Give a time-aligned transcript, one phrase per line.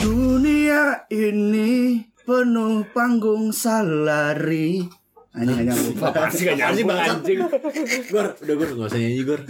[0.00, 4.80] Dunia ini penuh panggung salari.
[5.30, 5.72] Hanya hanya
[6.10, 7.38] Pasti gak nyambung anjing.
[8.10, 9.40] Gor, udah Gor, gak usah nyanyi Gor.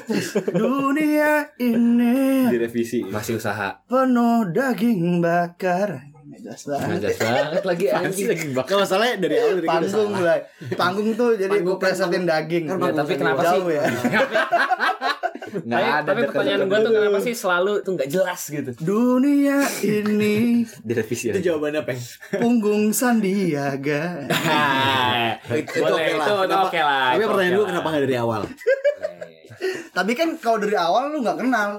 [0.53, 3.07] Dunia ini Direvisi.
[3.07, 3.81] Masih usaha.
[3.87, 6.11] penuh daging bakar.
[6.31, 6.87] Nggak jelas banget.
[6.87, 8.27] Nggak jelas banget lagi anjing.
[8.53, 10.39] Gak masalahnya dari awal dari Panggung lah.
[10.77, 12.65] Panggung tuh jadi gue kan plesetin daging.
[12.69, 13.61] Kan Ya, tapi kan kenapa sih?
[13.71, 13.83] Ya.
[15.53, 18.71] Nggak Tapi, ada tapi pertanyaan gue tuh kenapa sih selalu tuh nggak jelas gitu?
[18.79, 20.37] Dunia ini
[20.87, 22.01] direvisi Itu jawabannya Peng.
[22.37, 24.03] punggung Sandiaga.
[25.51, 26.27] Itu Boleh, oke lah.
[26.27, 27.05] itu itu oke lah.
[27.11, 28.41] Tapi itu pertanyaan gue kenapa gak dari awal?
[29.91, 31.71] Tapi kan kalau dari awal lu nggak kenal.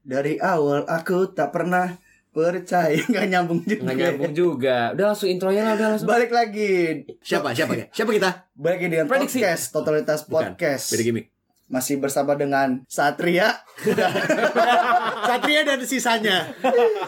[0.00, 1.94] Dari awal aku tak pernah
[2.30, 3.82] percaya nggak nyambung juga.
[3.84, 4.76] Nggak nyambung juga.
[4.94, 6.08] Udah langsung intronya lah, udah langsung.
[6.08, 7.04] Balik lagi.
[7.20, 7.52] Siapa?
[7.52, 7.84] Siapa ya?
[7.90, 8.30] Siapa kita?
[8.54, 9.38] Balik lagi dengan Prediksi.
[9.38, 10.54] podcast Totalitas Bukan.
[10.54, 10.84] Podcast.
[10.90, 11.26] Beda gimmick.
[11.70, 13.62] Masih bersama dengan Satria,
[15.22, 16.50] Satria dan sisanya.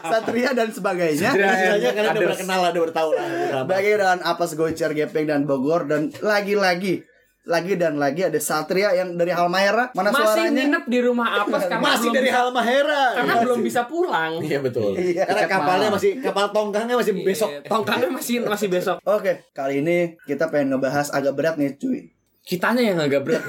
[0.00, 1.30] Satria dan sebagainya.
[1.30, 3.27] Sisanya karena udah berkenal lah, udah bertahu lah.
[3.64, 7.02] Bagi dengan Apas Gocer Gepeng dan Bogor dan lagi-lagi
[7.42, 11.58] lagi dan lagi ada Satria yang dari Halmahera mana Masih suaranya nginep di rumah apa
[11.58, 13.02] karena Masih belum dari bisa- Halmahera.
[13.19, 14.32] karena belum bisa pulang.
[14.38, 14.91] Iya betul.
[14.94, 15.26] Iya.
[15.26, 17.50] Karena kapalnya masih kapal tongkangnya masih besok.
[17.50, 18.97] Iya, Tongkangnya masih masih besok.
[19.02, 22.14] Oke, kali ini kita pengen ngebahas agak berat nih, cuy.
[22.42, 23.42] Kitanya yang agak berat.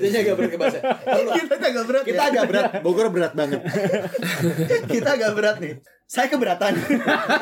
[0.00, 0.78] Kita agak berat ke bahasa.
[1.36, 2.04] kita agak berat.
[2.08, 2.30] Kita ya.
[2.32, 2.64] agak berat.
[2.80, 3.60] Bogor berat banget.
[4.92, 5.76] kita agak berat nih.
[6.08, 6.72] Saya keberatan.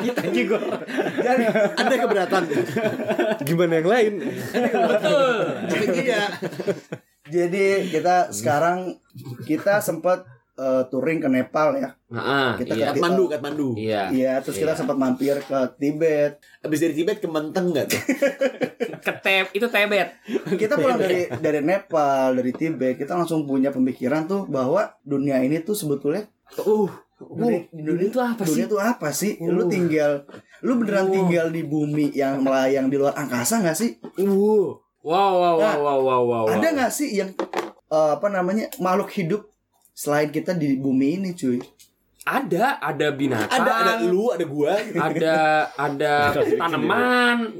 [0.03, 0.59] Kita juga.
[1.23, 1.43] Jadi,
[1.79, 2.43] Ada keberatan.
[3.47, 4.13] Gimana yang lain?
[4.91, 5.35] Betul.
[6.03, 6.23] Iya.
[7.31, 8.99] jadi kita sekarang
[9.47, 11.89] kita sempat eh, touring ke Nepal ya.
[12.07, 12.85] Nah, Kita iya.
[12.87, 13.69] ke- Katmandu, Katmandu.
[13.73, 14.01] Iya.
[14.07, 16.37] Iya, terus kita sempat mampir ke Tibet.
[16.59, 18.01] Abis dari Tibet ke Menteng nggak tuh?
[18.99, 20.07] Ketep itu tebet.
[20.53, 25.59] Kita pulang dari dari Nepal, dari Tibet, kita langsung punya pemikiran tuh bahwa dunia ini
[25.59, 26.85] tuh sebetulnya Uh,
[27.17, 28.69] dunia, dunia itu apa dunia sih?
[28.69, 29.31] tuh apa sih?
[29.41, 29.65] Lu Uh.
[29.65, 30.21] tinggal
[30.59, 31.13] lu beneran Uh.
[31.13, 33.97] tinggal di bumi yang melayang di luar angkasa nggak sih?
[34.15, 34.77] Uh.
[35.01, 36.45] Wow, wow, wow, Nah, wow, wow, wow.
[36.47, 37.33] Ada nggak sih yang
[37.89, 39.49] eh, apa namanya makhluk hidup
[39.93, 41.61] selain kita di bumi ini, cuy?
[42.23, 43.51] Ada, ada binatang.
[43.51, 44.79] Ada ada lu, ada gua.
[44.79, 45.35] ada
[45.75, 46.13] ada
[46.59, 47.37] tanaman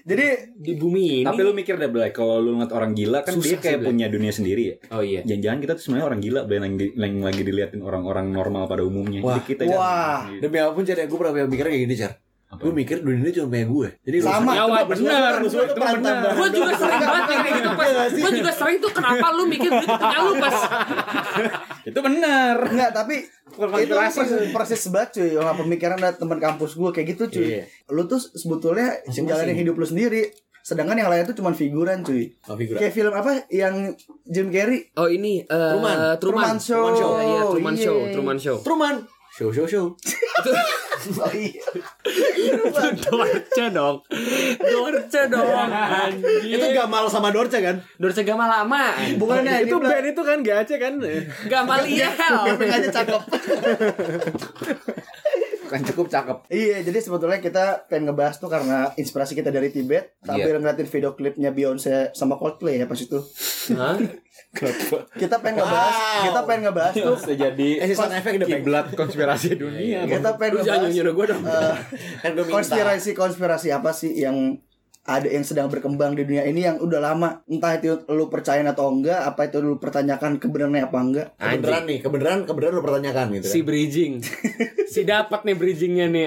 [0.00, 0.26] Jadi
[0.56, 1.26] di bumi ini.
[1.28, 4.06] Tapi lu mikir deh, Blay, kalau lu ngeliat orang gila kan dia kayak sih, punya
[4.08, 4.76] dunia sendiri ya.
[4.90, 5.20] Oh iya.
[5.22, 8.82] Jangan-jangan kita tuh sebenarnya orang gila, Blay, yang, di- yang lagi diliatin orang-orang normal pada
[8.82, 9.20] umumnya.
[9.20, 9.38] Wah.
[9.38, 10.26] Jadi kita Wah.
[10.26, 10.40] Iya.
[10.40, 12.12] Demi apa pun cara gue pernah mikirnya kayak gini, Car.
[12.50, 12.66] Apa?
[12.66, 13.88] Gue mikir dunia ini cuma punya gue.
[14.02, 14.50] Jadi lu- Sama.
[14.52, 15.38] Ya, perantara.
[15.38, 16.34] bener.
[16.34, 17.88] Gue juga sering banget kayak gitu pas.
[18.10, 20.56] Gue juga sering tuh kenapa lu mikir itu punya lu pas.
[21.88, 22.56] Itu benar.
[22.66, 23.16] Enggak, tapi
[23.80, 25.30] itu persis, persis banget cuy.
[25.32, 27.46] Orang pemikiran dari teman kampus gue kayak gitu cuy.
[27.56, 27.64] Iya.
[27.88, 30.28] Lu tuh sebetulnya jalanin hidup lu sendiri.
[30.60, 32.36] Sedangkan yang lain tuh cuma figuran cuy.
[32.44, 32.78] Oh, figuran.
[32.78, 36.20] Kayak film apa yang Jim Carrey Oh ini eh, Truman.
[36.20, 36.84] Truman Show.
[36.84, 37.12] Truman Show.
[37.16, 37.82] Iya, Truman Iya.
[37.82, 38.56] Show, Truman Show.
[38.60, 38.94] Truman.
[39.30, 39.86] Show, show, show.
[41.00, 41.64] Oh iya.
[43.00, 44.04] Dorce dong.
[44.60, 45.70] Dorce dong.
[45.72, 46.60] Anjir.
[46.60, 47.80] Itu Gamal sama Dorce kan?
[47.96, 48.92] Dorce Gama lama.
[49.16, 51.00] Bukannya itu band itu kan gace kan?
[51.48, 52.12] Gamaliel.
[52.52, 53.22] Gepeng aja cakep.
[55.70, 56.50] Kan cukup cakep.
[56.50, 61.10] iya, jadi sebetulnya kita pengen ngebahas tuh karena inspirasi kita dari Tibet sambil ngeliatin video
[61.12, 63.22] klipnya Beyonce sama Coldplay ya pas itu.
[63.72, 63.94] Hah?
[65.12, 66.22] Kita pengen ngebahas, Wow.
[66.26, 68.58] kita pengen ngebahas tuh jadi Eh, pengen.
[68.58, 70.02] kiblat konspirasi dunia.
[70.04, 71.42] kita pengen Lu jangan ngebahas gue dong.
[71.44, 71.74] eh,
[72.18, 72.54] Kan gue minta.
[72.58, 74.58] konspirasi-konspirasi apa sih yang
[75.10, 78.86] ada yang sedang berkembang di dunia ini yang udah lama entah itu lu percaya atau
[78.88, 83.46] enggak apa itu lu pertanyakan kebenarannya apa enggak Kebenaran nih, kebenaran, kebenaran lu pertanyakan gitu
[83.46, 83.52] kan.
[83.52, 84.12] Si bridging.
[84.94, 86.26] si dapat nih bridgingnya nih.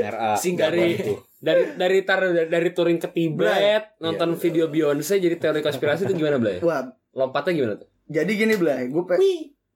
[0.00, 0.32] RA.
[0.34, 1.12] Singkat dari itu.
[1.42, 6.38] dari dari tar dari touring ke Tibet nonton video Beyonce jadi teori konspirasi itu gimana
[6.38, 6.62] Blay?
[6.62, 7.88] wah Lompatnya gimana tuh?
[8.06, 9.18] jadi gini Blay gue pe-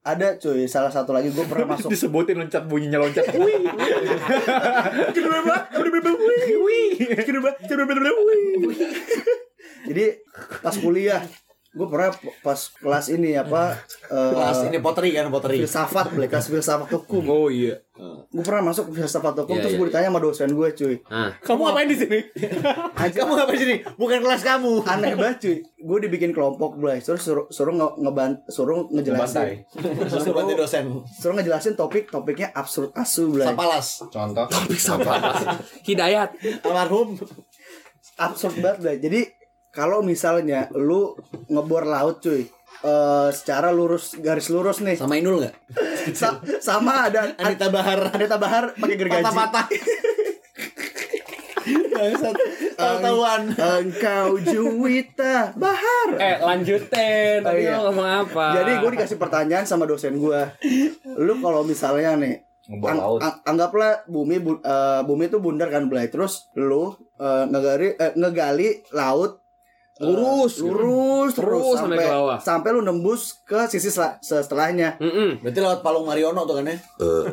[0.07, 3.27] ada cuy salah satu lagi gue pernah masuk Disebutin loncat bunyinya loncat.
[3.35, 3.67] Wih.
[9.91, 10.23] jadi
[10.63, 11.23] pas kuliah
[11.77, 12.09] gue pernah
[12.41, 13.77] pas kelas ini apa
[14.09, 15.61] Kelas ini potri kan, potri.
[15.61, 17.77] filsafat Blay kelas filsafat hukum Oh iya.
[18.27, 21.31] gue pernah masuk filsafat hukum Iya, terus iya, gue ditanya sama dosen gue cuy Ah.
[21.39, 22.19] Kamu ngapain di sini?
[23.13, 23.77] Kamu ngapain di sini?
[23.93, 24.73] Bukan kelas kamu.
[24.85, 30.25] aneh banget cuy gue dibikin kelompok Blay terus suruh suruh nge ngeban suruh ngejelasin Terus
[30.25, 30.85] lu bantu dosen.
[31.07, 34.01] suruh ngejelasin topik topiknya absurd asu Blay Sapalas.
[34.09, 34.49] Contoh.
[35.87, 36.31] Hidayat.
[36.63, 37.21] Almarhum.
[38.17, 38.97] absurd banget Blay.
[38.99, 39.21] Jadi
[39.77, 41.13] kalau misalnya lu
[41.47, 45.55] ngebor laut cuy eh secara lurus garis lurus nih Sama Inul nggak?
[46.19, 48.09] Sa- sama ada Anita Bahar.
[48.11, 49.67] Anita Bahar pakai gergaji Patah-patah.
[52.77, 53.43] Tahu-tahuan.
[53.57, 57.41] engkau Juwita Bahar Eh lanjutin.
[57.41, 57.77] Tadi Oh, iya.
[57.77, 58.47] lo ngomong apa?
[58.55, 60.41] jadi gue dikasih pertanyaan sama dosen gue
[61.17, 63.21] lu kalau misalnya nih Ang- laut.
[63.21, 66.07] ang- anggaplah bumi bu- eh, bumi itu bundar kan Blay.
[66.07, 69.39] Terus lu eh, ngegali eh, ngegali laut
[69.97, 70.69] Lurus, gitu.
[70.69, 72.37] lurus terus, Terus sampai ke bawah.
[72.37, 74.97] sampai lu nembus ke sisi sela- setelahnya.
[74.97, 75.41] Mm-mm.
[75.41, 76.77] Berarti lewat Palung Mariono tuh kan ya?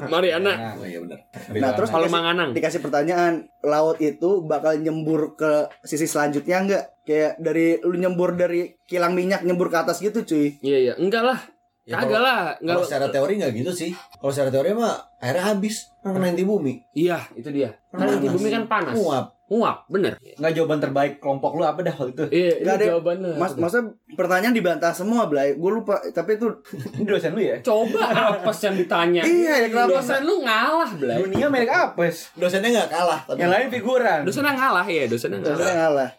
[0.08, 0.74] Mariana.
[0.74, 1.20] Oh iya benar.
[1.52, 2.50] Nah, terus Kalau dikasih, Manganang.
[2.52, 5.52] dikasih pertanyaan, laut itu bakal nyembur ke
[5.82, 6.84] sisi selanjutnya enggak?
[7.04, 10.56] Kayak dari lu nyembur dari kilang minyak nyembur ke atas gitu, cuy.
[10.60, 11.40] Iya iya, enggak lah.
[11.84, 12.80] Ya, Kagak lah, enggak.
[12.80, 13.92] Kalau secara teori nggak gitu sih.
[13.92, 15.92] Kalau secara teori mah airnya habis.
[16.00, 16.80] Kan kena inti bumi.
[16.96, 17.76] Iya, itu dia.
[17.92, 18.96] Karena di bumi kan panas.
[18.96, 19.36] Nguap.
[19.54, 20.18] Nguap, bener.
[20.18, 22.24] Nggak jawaban terbaik kelompok lu apa dah waktu itu?
[22.28, 23.32] Iya, Nggak ada- jawabannya.
[23.38, 25.54] Mas, maksudnya pertanyaan dibantah semua, Blay.
[25.54, 26.50] Gue lupa, tapi itu
[26.98, 27.62] Ini dosen lu ya?
[27.62, 28.02] Coba
[28.34, 29.22] apes yang ditanya.
[29.34, 30.02] Iya, ya kenapa?
[30.02, 31.18] Dosen lu ngalah, Blay.
[31.22, 32.34] Dunia merek apes.
[32.34, 33.20] Dosennya nggak kalah.
[33.30, 34.20] Tapi Yang lain figuran.
[34.26, 35.54] Dosen yang ngalah ya, dosen yang ngalah.
[35.54, 36.10] Sebenarnya ngalah.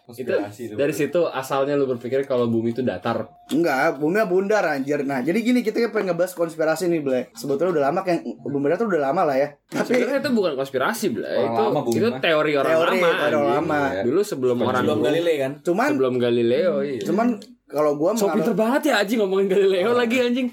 [0.55, 3.27] Itu dari situ asalnya lu berpikir kalau bumi itu datar.
[3.51, 5.03] Enggak, bumi bundar anjir.
[5.03, 7.23] Nah, jadi gini kita pengen ngebahas konspirasi nih, Blay.
[7.35, 9.49] Sebetulnya udah lama kayak bumi datar udah lama lah ya.
[9.69, 11.45] Tapi Sebenarnya itu bukan konspirasi, Blay.
[11.45, 13.24] Itu itu teori orang Teori, lama.
[13.33, 13.55] Anjing.
[13.57, 13.81] lama.
[13.89, 14.01] Iya.
[14.05, 15.07] Dulu sebelum orang sebelum dulu.
[15.09, 15.51] Galilei kan.
[15.61, 17.01] cuman Sebelum Galileo, iya.
[17.01, 17.27] cuman
[17.65, 20.47] kalau gua So pinter banget ya anjing ngomongin Galileo lagi anjing.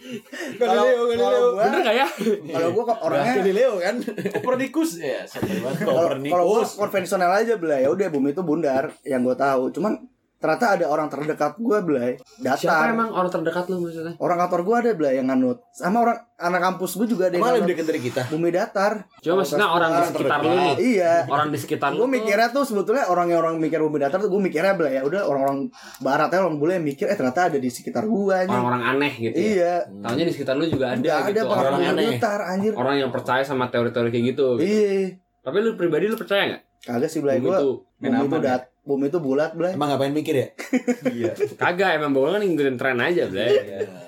[0.57, 2.09] kalau kalau gua Bener gak ya?
[2.57, 3.95] kalau gua kok orangnya Galileo kan.
[4.41, 4.91] Kopernikus.
[4.97, 6.71] Ya, sampai banget kalau kalau gua Kopernikus.
[6.81, 7.85] konvensional aja Blay.
[7.85, 9.69] Ya udah bumi itu bundar yang gua tahu.
[9.71, 10.09] Cuman
[10.43, 12.19] ternyata ada orang terdekat gua Blay.
[12.43, 12.91] Siapa Datar.
[12.91, 14.19] emang orang terdekat lu maksudnya?
[14.19, 15.63] Orang kantor gua ada Blay yang nganut.
[15.71, 18.23] Sama orang anak kampus gua juga ada yang lebih dekat dari kita.
[18.27, 19.07] Bumi datar.
[19.23, 20.75] Cuma maksudnya orang di sekitar lu nih.
[20.83, 21.15] Iya.
[21.31, 22.03] Orang di sekitar lu.
[22.03, 25.07] Gue mikirnya tuh sebetulnya orang yang orang mikir bumi datar tuh gue mikirnya Blay ya
[25.07, 25.71] udah orang-orang
[26.03, 28.51] barat ya orang bule yang mikir eh ternyata ada di sekitar gua nih.
[28.51, 29.37] orang-orang aneh gitu.
[29.39, 29.47] ya.
[29.47, 29.75] Iya.
[30.03, 31.39] Taunya di sekitar lu juga ada Ada gitu.
[31.39, 32.05] ada orang, orang aneh.
[32.19, 32.73] datar anjir.
[32.75, 34.47] orang yang percaya sama teori-teori kayak gitu.
[34.59, 34.67] gitu.
[34.67, 35.23] Iya.
[35.43, 36.63] Tapi lu pribadi lu percaya nggak?
[36.83, 37.59] Kagak sih Blay Bumi gua.
[37.63, 37.71] itu
[38.03, 39.75] Bumi main itu aman dat bumi itu bulat Blay.
[39.75, 40.47] Emang ngapain mikir ya?
[41.15, 41.33] Iya.
[41.55, 43.55] kagak emang Bogor kan ngikutin tren aja, Blay.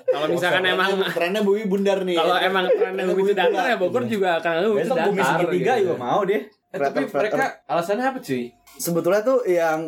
[0.05, 2.15] Kalau misalkan emang trennya bumi bundar nih.
[2.15, 5.31] kalau emang trennya bumi itu datar ya Bogor juga akan bumi itu Besok bumi datar.
[5.39, 5.83] segitiga gitu.
[5.87, 6.41] juga mau deh.
[6.45, 8.43] Eh, tapi mereka alasannya apa cuy?
[8.75, 9.79] Sebetulnya tuh yang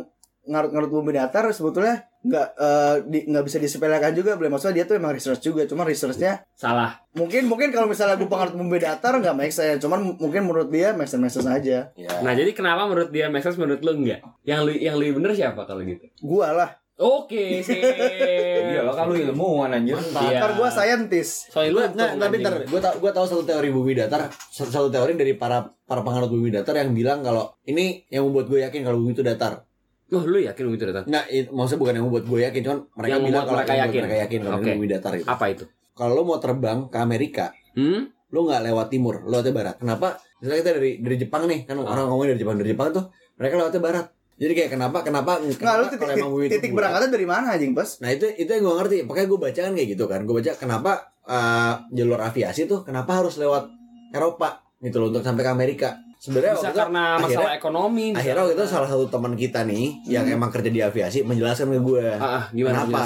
[0.48, 4.48] ngarut-ngarut bumi datar sebetulnya nggak eh, di- nggak bisa disepelekan juga Blay.
[4.48, 5.64] Maksudnya dia tuh emang research juga.
[5.64, 7.04] Cuma researchnya Salah.
[7.12, 9.80] mungkin mungkin kalau misalnya gue pengarut bumi datar nggak make sense.
[9.80, 11.92] Cuman mungkin menurut dia make sense make sense aja.
[11.94, 12.12] Ya.
[12.20, 14.24] Nah, jadi kenapa menurut dia make sense menurut lu enggak?
[14.42, 16.04] Yang lu yang lebih bener siapa kalau gitu?
[16.20, 16.72] Gua lah.
[16.98, 17.78] Oke, sih.
[17.78, 19.94] Iya kalau ilmuwan anjir.
[19.94, 20.42] Iya.
[20.42, 21.54] Ntar gua scientist.
[21.54, 24.88] Soalnya lu Nah, tapi ntar gue tau gue tahu satu teori bumi datar, satu, satu
[24.90, 28.82] teori dari para para penganut bumi datar yang bilang kalau ini yang membuat gue yakin
[28.82, 29.67] kalau bumi itu datar.
[30.07, 31.04] Oh, lu yakin itu datar?
[31.04, 34.00] Nah, it, maksudnya bukan yang membuat gue yakin, cuman mereka Yang bilang kalau mereka yakin.
[34.00, 34.63] mereka yakin kalau Oke.
[34.63, 35.27] ini bumi datar itu.
[35.27, 35.63] Apa itu?
[35.92, 38.01] Kalau lo mau terbang ke Amerika, Hmm?
[38.27, 39.75] lo nggak lewat timur, lo lewatnya barat.
[39.77, 40.07] Kenapa?
[40.38, 41.88] Misalnya kita dari dari Jepang nih, kan Ah.
[41.88, 43.04] orang ngomongin dari Jepang dari Jepang tuh
[43.36, 44.06] mereka lewatnya barat.
[44.38, 46.77] Jadi kayak kenapa kenapa Nggak, lu kenapa titik, kalau emang titik bulat?
[46.77, 47.89] berangkatnya dari mana anjing, Pas?
[47.98, 48.98] Nah itu itu yang gue ngerti.
[49.03, 50.19] Makanya gue baca kan kayak gitu kan.
[50.24, 50.92] Gue baca kenapa
[51.25, 53.65] uh, jalur aviasi tuh kenapa harus lewat
[54.13, 54.50] Eropa
[54.80, 55.89] gitu loh untuk sampai ke Amerika.
[56.27, 58.06] Sebenarnya Bisa waktu itu karena akhirnya- masalah ekonomi.
[58.12, 60.35] Akhirnya waktu itu karena- salah satu teman kita nih yang Hmm.
[60.35, 62.06] emang kerja di aviasi menjelaskan ke gue.
[62.12, 63.00] Ah, ah, gimana Kenapa?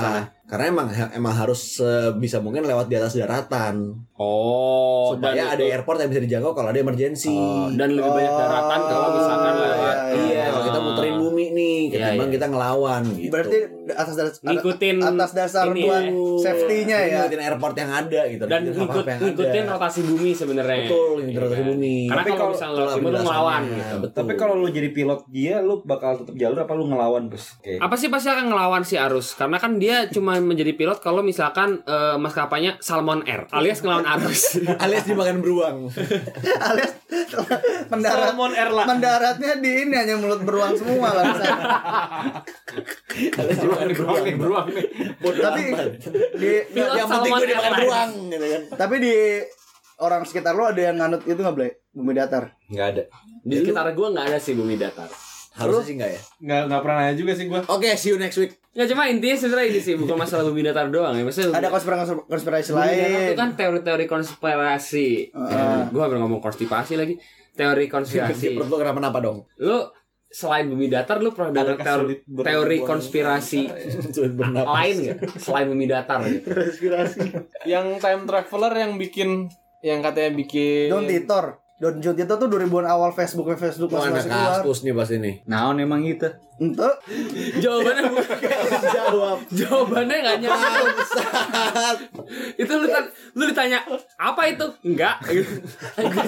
[0.52, 5.98] Karena emang emang harus sebisa mungkin lewat di atas daratan Oh, supaya ada itu- airport
[5.98, 7.32] yang bisa dijangkau kalau ada emergency.
[7.32, 9.96] Oh, dan lebih banyak daratan kalau misalkan Oh, lewat.
[10.12, 12.36] iya, Iya, kalau kita muterin bumi nih, Iya, ketimbang iya.
[12.36, 13.32] kita ngelawan gitu.
[13.32, 13.58] Berarti
[13.92, 16.12] atas dasar Ngikutin atas dasar ini buat ya.
[16.42, 17.20] safety-nya ya.
[17.22, 18.44] Ngikutin airport yang ada gitu.
[18.44, 19.72] dan ngikut ngikutin ada.
[19.72, 20.78] rotasi bumi sebenarnya.
[20.84, 21.96] Betul, ngikutin Iya rotasi bumi.
[22.04, 23.96] Karena Tapi kalau misalnya lewat timur lu ngelawan gitu.
[24.02, 24.18] Betul.
[24.20, 27.46] Tapi kalau lu jadi pilot dia, lu bakal tetap jalur apa lu ngelawan bos?
[27.64, 31.82] Apa sih pasti akan ngelawan si arus karena kan dia cuma menjadi pilot kalau misalkan
[31.86, 34.58] eh, maskapainya Salmon Air alias ngelawan arus.
[34.84, 35.78] alias dimakan beruang.
[36.68, 36.92] alias
[37.90, 38.86] mendarat Salmon Air lah.
[38.88, 41.46] mendaratnya di ini hanya mulut beruang semua bangsa.
[43.42, 44.24] alias dimakan beruang.
[44.24, 44.86] nih, beruang nih.
[45.20, 45.62] tapi
[46.38, 48.62] di Pilot yang penting gue dimakan beruang gitu kan.
[48.78, 49.16] tapi di
[50.02, 53.04] orang sekitar lo ada yang nganut itu nggak boleh bumi datar Nggak ada.
[53.44, 55.12] Di sekitar gua nggak ada sih bumi datar.
[55.52, 56.22] Harusnya sih enggak ya.
[56.40, 57.62] Nggak nggak pernah nanya juga sih gua.
[57.68, 58.56] Oke, see you next week.
[58.72, 61.24] Ya cuma intinya sebenarnya ini sih bukan masalah bumi datar doang ya.
[61.28, 65.36] Maksudnya ada konspirasi konspirasi datar itu lain kan teori-teori konspirasi.
[65.36, 65.80] Heeh.
[65.92, 67.20] Gua hampir ngomong konstipasi lagi.
[67.52, 68.46] Teori Si konspirasi.
[68.56, 69.44] perut lo kenapa-napa dong?
[69.60, 69.84] lu
[70.32, 73.68] selain bumi datar lu pernah dengar teori, teori konspirasi
[74.80, 76.48] lain nggak selain bumi datar gitu?
[76.56, 77.20] konspirasi
[77.68, 79.52] Yang time traveler yang bikin
[79.84, 84.16] yang katanya bikin Don Titor Don John Titor tuh 2000-an awal Facebook Facebook masih anak
[84.16, 85.32] masih keluar kasus nih pas ini.
[85.44, 86.30] Naon emang itu?
[86.56, 86.90] Ente
[87.58, 88.38] jawabannya bukan
[89.02, 89.38] Jawab.
[89.50, 90.88] jawabannya nggak nyambung
[92.54, 92.86] itu lu,
[93.34, 93.82] lu ditanya
[94.16, 95.18] apa itu enggak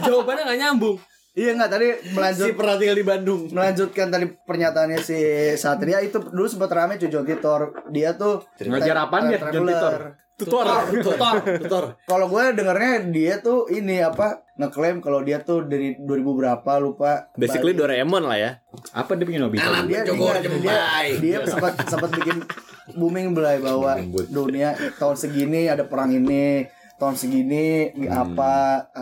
[0.01, 0.98] jawabannya nggak nyambung
[1.33, 3.41] iya nggak tadi melanjut Si pernah tinggal di Bandung.
[3.50, 5.17] melanjutkan tadi pernyataannya si
[5.53, 9.69] Satria itu dulu sempat rame cuy John Titor dia tuh Ngajar apaan dia, John traveler.
[9.69, 10.01] Titor?
[10.33, 10.65] Tutor.
[10.91, 11.35] Tutor.
[11.59, 11.83] Tutor.
[12.03, 17.29] Kalau gue dengarnya dia tuh ini apa ngeklaim kalau dia tuh dari 2000 berapa lupa.
[17.33, 18.51] Basically balik- Doraemon lah ya.
[18.91, 19.69] Apa dia bikin Nobita?
[19.83, 20.75] Dia dia, dia,
[21.17, 22.41] dia sempat sempat bikin
[22.91, 23.95] booming belai bahwa
[24.27, 28.33] dunia tahun segini ada perang ini tahun segini ini Hmm.
[28.33, 28.53] apa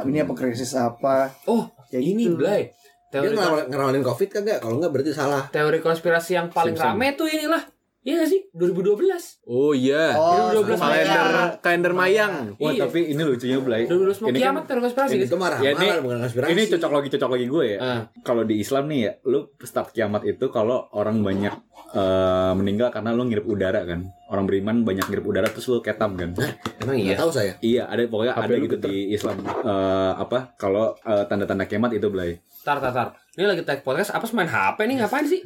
[0.03, 2.39] ini apa krisis apa Oh, Kayak ini gitu.
[2.39, 2.71] Dia
[3.11, 4.57] Teori ngerawalin, ngerawalin covid kagak?
[4.59, 5.43] Kalau enggak berarti salah.
[5.49, 6.95] teori konspirasi yang paling Simpson.
[6.95, 7.59] rame tuh inilah.
[8.01, 8.41] Iya gak sih?
[8.51, 9.45] 2012.
[9.45, 10.13] Oh iya.
[10.13, 12.33] Oh, 2012 kalender- kalender kalender mayang.
[12.57, 12.81] Wah Iya.
[12.83, 15.29] tapi ini lucunya Blay 2012 mau Ini kiamat kan konspirasi Ini gitu.
[15.29, 16.49] itu marah Ya, ini- bukan konspirasi.
[16.49, 17.77] ini cocok lagi cocok lagi gue ya.
[17.77, 18.01] Ah.
[18.19, 21.53] Kalau di Islam nih ya, lu start kiamat itu kalau orang banyak
[21.91, 24.07] eh, meninggal karena lu ngirup udara kan.
[24.31, 26.31] Orang beriman banyak ngirup udara terus lu ketam kan.
[26.79, 27.53] Emang Nggak tahu saya.
[27.59, 32.07] iya, ada pokoknya HP ada gitu di Islam eh, apa kalau eh, tanda-tanda kiamat itu
[32.07, 32.39] Blay.
[32.61, 33.07] Tar tar tar.
[33.31, 35.41] Ini lagi tag podcast apa main HP nih ngapain sih?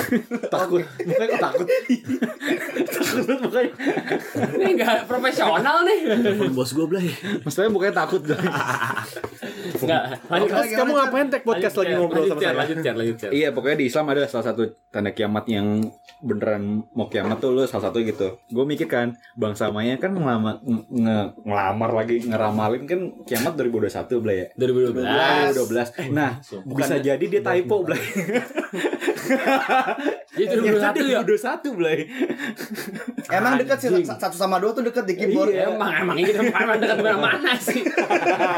[0.52, 0.82] Takut.
[1.06, 1.66] Mukanya kok takut.
[2.98, 3.72] takut mukanya.
[4.58, 5.98] Ini enggak profesional nih.
[6.18, 7.08] Telepon bos gue belai.
[7.46, 8.20] Maksudnya mukanya takut.
[9.68, 10.02] Enggak.
[10.26, 10.48] Lanjut.
[10.70, 12.54] Kamu ngapain tag podcast lagi ngobrol sama saya?
[12.54, 13.30] Lanjut, lanjut, Chan.
[13.30, 15.84] Iya pokoknya di Islam ada salah satu tanda kiamat yang
[16.18, 18.40] beneran mau kiamat tuh lu salah satu gitu.
[18.48, 24.20] Gue mikir kan bangsa Maya kan ngelama, nge, nge- ngelamar lagi ngeramalin kan kiamat 2021
[24.20, 24.46] Blay ya.
[24.54, 25.54] 2012.
[25.54, 26.10] 2012.
[26.10, 26.30] Nah,
[26.66, 28.00] bisa jadi dia typo Blay.
[30.34, 31.20] Itu 2021 ya.
[31.22, 31.98] 2021 Blay.
[33.28, 36.32] emang dekat sih sa- satu sama dua tuh dekat di keyboard Iya, emang emang ini
[36.34, 37.82] emang dekat di mana-mana sih.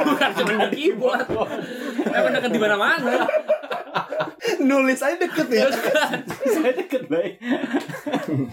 [0.04, 1.26] Bukan cuma di keyboard.
[2.06, 3.12] Emang dekat di mana-mana.
[4.58, 5.68] nulis aja deket ya
[6.46, 7.36] Saya deket Blay.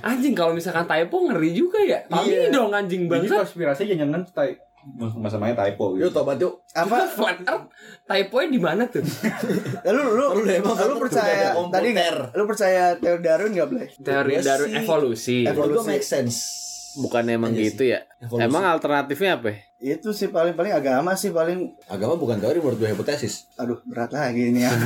[0.02, 2.04] Anjing kalau misalkan typo ngeri juga ya.
[2.04, 2.50] Tapi Iya.
[2.50, 3.44] dong anjing Jadi bangsa.
[3.44, 4.60] konspirasi jangan type
[4.96, 6.08] masa Maya typo gitu.
[6.10, 6.58] tobat yuk.
[6.72, 7.66] apa Flat Earth
[8.04, 9.02] typo-nya di mana tuh?
[9.86, 11.90] lu lu Lu lu udah percaya tadi
[12.34, 15.38] lu percaya teori Darwin nggak boleh Teori Gua dari sih- evolusi.
[15.44, 15.88] Evolusi.
[15.88, 16.36] Make sense.
[16.98, 18.00] Bukan emang Iya gitu ya.
[18.18, 18.44] Evolusi.
[18.44, 19.48] Emang alternatifnya apa?
[19.50, 19.56] ya?
[19.78, 23.46] itu sih paling paling agama sih paling Agama bukan teori menurut gue hipotesis.
[23.54, 24.70] aduh berat lagi ini ya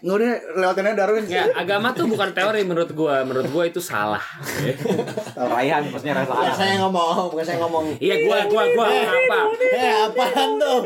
[0.00, 3.22] Ngurnya lewatinnya Darwin Ya, agama tuh bukan teori menurut gua.
[3.22, 4.20] Menurut gua itu salah.
[5.34, 7.84] Raihan maksudnya Bukan saya ngomong, bukan saya ngomong.
[7.98, 9.38] Iya, gua gua gua apa?
[9.58, 10.80] Eh, apaan tuh?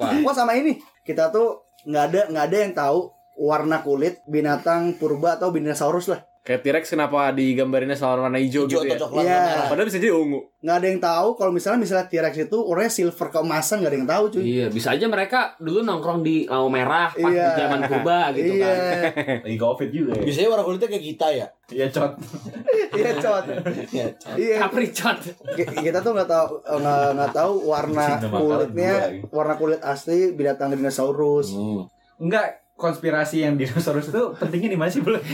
[0.00, 2.98] Wah sama ini kita tuh nggak ada nggak ada yang tahu
[3.40, 8.80] warna kulit binatang purba atau dinosaurus lah Kayak T-Rex kenapa digambarinnya sama warna hijau Hijau
[8.80, 8.96] gitu ya?
[8.96, 9.38] atau coklat Iya.
[9.38, 9.64] merah.
[9.66, 10.40] Padahal bisa jadi ungu.
[10.60, 14.08] nggak ada yang tahu kalau misalnya misalnya T-Rex itu warnanya silver keemasan nggak ada yang
[14.08, 17.44] tahu cuy Iya, bisa aja mereka dulu nongkrong di lampu merah pas Iya.
[17.46, 19.36] di zaman purba gitu iya kan.
[19.44, 20.22] Lagi covid juga ya.
[20.22, 21.46] Biasanya warna kulitnya kayak kita ya.
[21.70, 22.12] Iya cot.
[22.98, 23.44] iya cot
[23.90, 24.06] Iya.
[24.34, 25.18] iya Capricot.
[25.54, 28.92] Ki- kita tuh nggak tahu nggak nggak tahu warna kulitnya
[29.28, 31.84] warna kulit asli binatang dinosaurus Hmm.
[32.18, 35.20] Enggak konspirasi yang dinosaurus itu pentingnya di mana sih belum?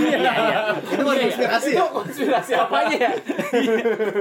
[0.00, 0.60] Iya, iya.
[0.76, 3.10] itu bukan konspirasi ya Konspirasi apanya ya?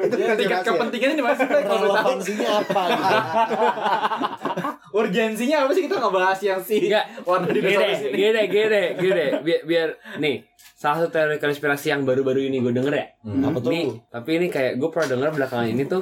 [0.08, 0.68] itu bukan Tingkat ya?
[0.72, 1.48] kepentingannya di mana sih?
[1.50, 2.84] Relevansinya apa?
[4.92, 7.06] urgensinya apa sih kita nggak bahas yang si Enggak.
[7.24, 8.16] warna Gede, dinosaurus ini?
[8.16, 9.26] gede, gede, gede.
[9.40, 10.36] Biar, biar nih
[10.74, 13.06] salah satu teori konspirasi yang baru-baru ini gue denger ya.
[13.44, 13.68] Apa tuh?
[13.68, 16.00] Nih, tapi ini kayak gue pernah denger belakangan ini tuh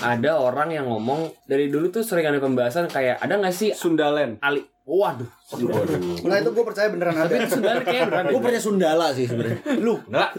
[0.00, 4.38] ada orang yang ngomong dari dulu tuh sering ada pembahasan kayak ada nggak sih Sundalen.
[4.38, 5.26] ali waduh
[6.22, 7.26] Nah itu gue percaya beneran ada.
[7.26, 9.58] tapi itu kayak beneran Gue percaya Sundala sih sebenarnya.
[9.78, 10.30] Lu Enggak.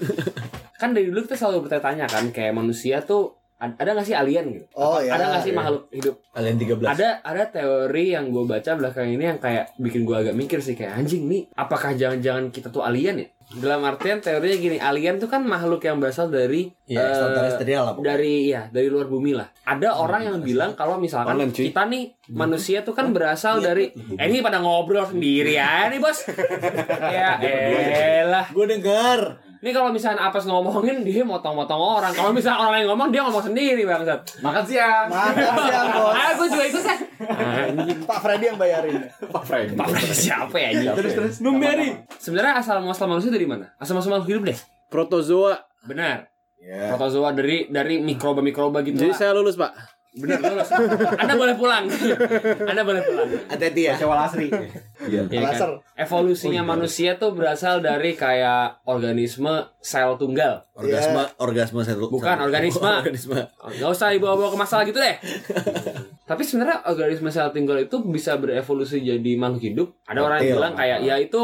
[0.76, 4.66] kan dari dulu kita selalu bertanya kan kayak manusia tuh ada nggak sih alien gitu?
[4.74, 5.58] Oh, Apa- ya, ada nggak sih ya.
[5.58, 6.16] makhluk hidup?
[6.32, 6.88] Alien 13.
[6.90, 10.74] ada ada teori yang gue baca belakangan ini yang kayak bikin gue agak mikir sih
[10.74, 13.28] kayak anjing nih apakah jangan-jangan kita tuh alien ya?
[13.54, 17.94] Dalam artian teorinya gini alien tuh kan makhluk yang berasal dari Iya, eh, extraterrestrial lah
[17.94, 18.10] pokoknya.
[18.10, 19.46] dari ya dari luar bumi lah.
[19.64, 24.26] Ada orang yang bilang kalau misalkan Online, kita nih manusia tuh kan berasal dari eh
[24.26, 26.18] ini pada ngobrol sendiri ya nih bos.
[27.14, 28.48] Ya elah.
[28.50, 29.53] Gue denger.
[29.64, 33.44] Ini kalau misalnya Apes ngomongin dia motong-motong orang kalau misalnya orang lain ngomong dia ngomong
[33.48, 35.08] sendiri bangsat Makan siang.
[35.08, 36.12] makan siang bos.
[36.12, 36.84] ah gue juga ikut
[38.04, 39.08] Pak Freddy yang bayarin.
[39.24, 39.80] Pak Fred.
[39.80, 40.92] Pak Fred siapa ya anjing?
[41.00, 41.36] Terus terus.
[41.40, 41.96] Numberi.
[42.20, 43.72] Sebenarnya asal muasal manusia dari mana?
[43.80, 44.58] Asal muasal makhluk hidup deh.
[44.92, 45.56] Protozoa.
[45.88, 46.28] Benar.
[46.60, 46.92] Ya.
[46.92, 49.00] Protozoa dari dari mikroba-mikroba gitu.
[49.00, 49.18] Jadi lah.
[49.18, 49.72] saya lulus, Pak.
[50.14, 50.70] Benar lulus.
[51.18, 51.90] Anda boleh pulang.
[52.64, 53.30] Anda boleh pulang.
[53.50, 53.94] Hati-hati ya.
[53.98, 54.48] Cewek asri.
[55.04, 55.26] Iya.
[55.26, 55.82] Ya Laser.
[55.82, 56.00] kan?
[56.00, 60.62] Evolusinya manusia tuh berasal dari kayak organisme sel tunggal.
[60.74, 62.08] Orgasme, orgasme satu.
[62.08, 62.86] Bukan, satu- organisme.
[62.86, 63.40] organisme.
[63.74, 65.18] Gak usah dibawa-bawa ke masalah gitu deh.
[66.24, 69.88] Tapi sebenarnya organisme sel tunggal itu bisa berevolusi jadi makhluk hidup.
[70.06, 70.56] Ada orang yang Iya.
[70.56, 71.44] bilang kayak ya itu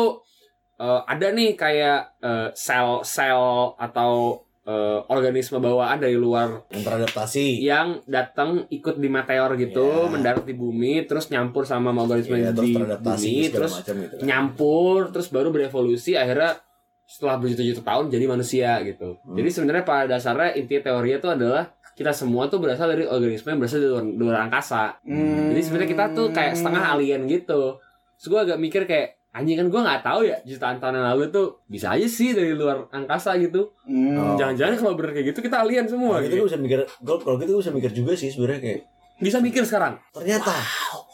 [0.78, 3.44] eh, ada nih kayak eh, sel-sel
[3.76, 7.46] atau eh, organisme bawaan dari luar Yang teradaptasi.
[7.58, 10.12] yang datang ikut di meteor gitu, Iya.
[10.14, 14.16] mendarat di bumi, terus nyampur sama organisme Iya, terus di bumi, terus macam gitu.
[14.24, 16.62] nyampur, terus baru berevolusi akhirnya
[17.04, 19.18] setelah berjuta-juta tahun jadi manusia gitu.
[19.26, 19.34] Hmm.
[19.34, 21.64] Jadi sebenarnya pada dasarnya inti teorinya tuh adalah
[21.98, 25.02] kita semua tuh berasal dari organisme yang berasal dari luar, luar angkasa.
[25.02, 25.50] Hmm.
[25.52, 27.82] Jadi sebenarnya kita tuh kayak setengah alien gitu.
[28.16, 31.24] Terus gue agak mikir kayak anjing kan gue nggak tahu ya jutaan tahun yang lalu
[31.32, 33.72] tuh bisa aja sih dari luar angkasa gitu.
[33.88, 34.20] Hmm.
[34.20, 34.36] Oh.
[34.36, 36.20] Jangan-jangan kalau bener kayak gitu kita alien semua.
[36.20, 38.82] Kalau gitu gue bisa mikir, kalau kalau gitu gue bisa mikir juga sih sebenarnya kayak
[39.20, 40.00] Bisa mikir sekarang.
[40.16, 40.56] ternyata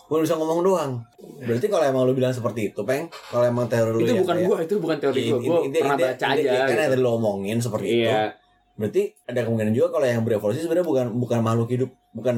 [0.05, 0.91] gue bisa ngomong doang.
[1.41, 4.37] Berarti kalau emang lu bilang seperti itu, peng, kalau emang teori lu itu ya, bukan
[4.45, 5.39] gue, itu bukan teori gue.
[5.41, 6.51] Gue pernah baca aja.
[6.69, 7.01] Kan gitu.
[7.01, 8.13] lo omongin seperti itu.
[8.75, 12.35] Berarti ada kemungkinan juga kalau yang berevolusi sebenarnya bukan bukan makhluk hidup, bukan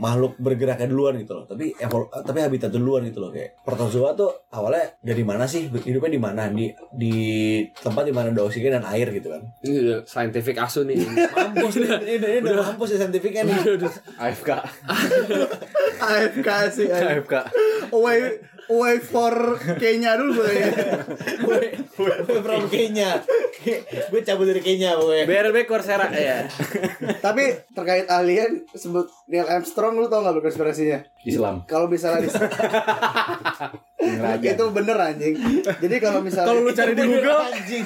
[0.00, 1.44] makhluk bergeraknya duluan gitu loh.
[1.44, 6.10] Tapi evol tapi habitat duluan gitu loh kayak protozoa tuh awalnya dari mana sih hidupnya
[6.16, 7.14] di mana di di
[7.76, 9.44] tempat di mana ada oksigen dan air gitu kan.
[9.60, 11.04] Ini udah scientific asu nih.
[11.36, 13.84] Mampus ini, ini, ini udah mampus ya saintifiknya nih.
[14.16, 14.50] AFK.
[16.16, 16.88] AFK sih.
[16.88, 17.34] AFK.
[17.92, 20.70] Away away for Kenya dulu gue ya.
[21.42, 23.20] Gue from Kenya.
[24.10, 25.24] Gue cabut dari Kenya pokoknya.
[25.24, 26.44] BRB Coursera ya.
[27.20, 31.13] Tapi terkait alien sebut Neil Armstrong lu tau gak berkonspirasinya?
[31.24, 31.64] Islam.
[31.64, 32.28] Kalau misalnya
[34.36, 35.34] di itu bener anjing.
[35.64, 37.84] Jadi kalau misalnya Kalau lu cari di Google Anjing.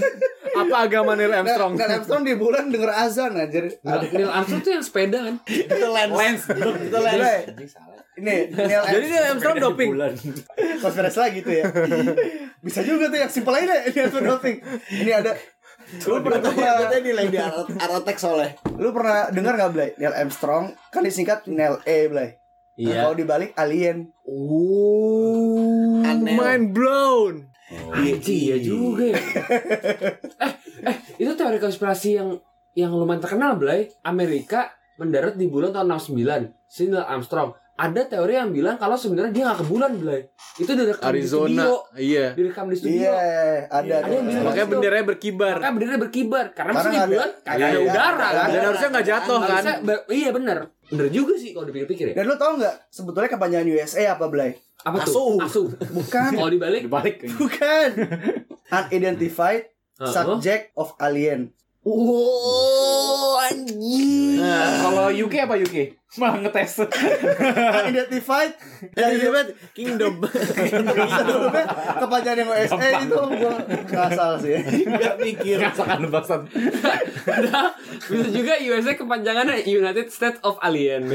[0.49, 1.73] apa agama Neil Neil Armstrong?
[1.79, 3.71] Neil Armstrong di bulan denger azan anjir.
[3.87, 5.35] Nah, Neil Armstrong tuh yang sepeda kan?
[5.47, 6.11] Itu lens.
[6.11, 6.43] Lens.
[6.83, 7.23] Itu lens.
[8.19, 9.91] Ini Neil Jadi Neil Armstrong doping.
[10.83, 11.65] konspirasi lagi tuh ya.
[12.59, 14.57] Bisa juga tuh yang simpel aja deh Neil Armstrong doping.
[14.91, 15.33] Ini ada
[15.89, 17.41] lu pernah Katanya di
[18.05, 18.51] teks soalnya.
[18.77, 19.91] lu pernah dengar nggak Blay?
[19.97, 22.38] Neil Armstrong kan disingkat Neil E Blay.
[22.79, 23.11] Iya.
[23.11, 24.15] Kalau dibalik alien.
[24.23, 25.99] Oh.
[26.23, 27.51] Mind blown.
[27.69, 29.19] Anjing, iya juga ya.
[29.21, 30.55] eh,
[30.89, 32.39] eh, itu teori konspirasi yang
[32.79, 33.91] yang lumayan terkenal, Blay.
[34.07, 36.55] Amerika mendarat di bulan tahun 69.
[36.71, 37.53] Si Neil Armstrong.
[37.79, 40.27] Ada teori yang bilang kalau sebenarnya dia nggak ke bulan, Blay.
[40.59, 41.47] Itu direkam di studio.
[41.47, 41.65] Arizona.
[41.95, 42.27] Iya.
[42.35, 43.07] Direkam di studio.
[43.07, 43.15] Iya,
[43.71, 43.95] ada.
[44.03, 45.55] Ada yang bilang Makanya benderanya berkibar.
[45.63, 48.27] Makanya benderanya berkibar karena, Karena masih di bulan kagak ada Iya, udara iya.
[48.35, 48.47] kan.
[48.51, 49.51] Dan harusnya nggak jatuh kan?
[49.55, 49.77] Harusnya
[50.11, 50.59] iya bener
[50.91, 52.15] Bener juga sih kalau dipikir-pikir ya.
[52.19, 54.51] Dan lu tau nggak sebetulnya kepanjangan USA apa Blay?
[54.83, 55.15] Apa Asu.
[55.15, 55.31] tuh?
[55.39, 55.63] Asu.
[55.71, 56.31] Bukan.
[56.35, 57.17] Kalau dibalik Dibalik.
[57.39, 57.89] Bukan.
[58.91, 59.71] Unidentified
[60.03, 61.55] subject of alien.
[61.87, 64.43] Oh, anjing.
[64.83, 65.95] Kalau UK apa UK?
[66.19, 66.83] Malah ngetes.
[68.97, 70.25] Dari debat Kingdom.
[72.03, 73.55] kepanjangan yang USA itu gua
[73.93, 74.57] ngasal sih.
[74.89, 75.61] Enggak mikir.
[75.61, 76.41] Rasakan bangsat.
[77.29, 77.71] Nah,
[78.09, 81.13] bisa juga USA kepanjangannya United States of Alien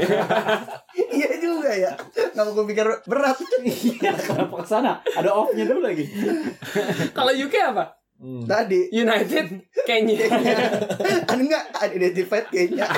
[0.94, 1.92] Iya juga ya.
[2.32, 3.36] Nggak mau gue pikir berat.
[3.66, 5.02] Iya, kenapa ke sana?
[5.18, 6.06] Ada off-nya dulu lagi.
[7.12, 8.03] Kalau UK apa?
[8.24, 9.46] Tadi United
[9.84, 10.16] Kenya
[11.28, 12.88] Ada nggak unidentified kayaknya.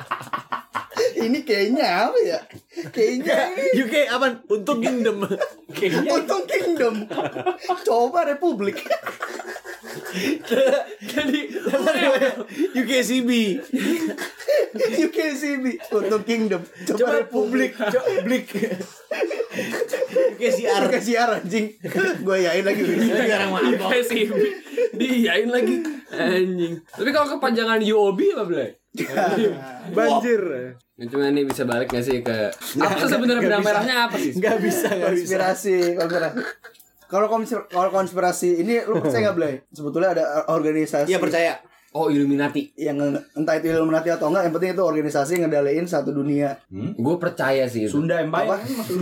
[1.26, 2.38] Ini kayaknya apa ya?
[2.70, 4.46] Kayaknya ini UK apa?
[4.46, 5.26] Untuk Kingdom.
[6.06, 6.94] untung kingdom.
[7.82, 8.78] Coba republik.
[11.02, 11.40] Jadi
[12.78, 13.30] UKCB.
[15.02, 16.62] UKCB untung kingdom.
[16.86, 17.74] Coba, Coba republik.
[17.74, 17.90] publik.
[17.90, 18.46] Coba publik.
[20.38, 20.82] UKCR.
[20.86, 21.66] UKCR anjing.
[22.22, 22.82] Gue yain lagi.
[22.86, 23.66] Sekarang mana?
[23.66, 24.24] UK sih
[24.90, 25.80] Diiyain lagi
[26.10, 28.70] Anjing Tapi kalau kepanjangan UOB apa Blay?
[29.96, 30.42] Banjir.
[31.00, 34.36] Nah, cuma ini bisa balik gak sih ke Apa tuh sebenarnya benang merahnya apa sih?
[34.36, 35.24] Enggak bisa, enggak bisa.
[35.24, 36.32] konspirasi konspirasi
[37.10, 39.54] kalau konspirasi, kalau konspirasi ini lu percaya nggak Blay?
[39.72, 41.56] Sebetulnya ada organisasi Iya percaya.
[41.90, 43.00] Oh Illuminati yang
[43.34, 46.54] entah itu Illuminati atau enggak, yang penting itu organisasi yang ngendaliin satu dunia.
[46.94, 48.46] Gue percaya sih itu Sunda Empire.
[48.46, 48.56] Apa?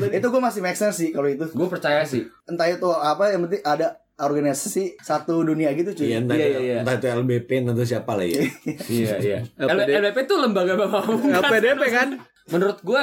[0.08, 1.50] itu gue masih make sense sih kalau itu.
[1.50, 6.10] Gue percaya sih Entah itu apa, yang penting ada organisasi satu dunia gitu cuy.
[6.10, 6.76] Iya, entah, Iya, itu, iya, iya.
[6.82, 8.42] entah itu LBP, entah itu siapa lah ya.
[8.90, 9.90] Iya iya LPD.
[10.02, 12.08] LPP tuh lembaga bapak LPDP kan?
[12.48, 13.02] Menurut gue